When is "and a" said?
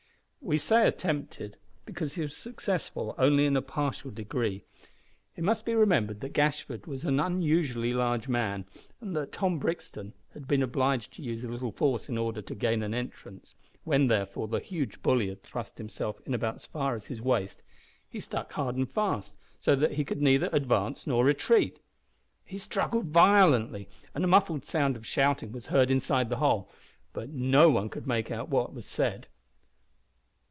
24.15-24.27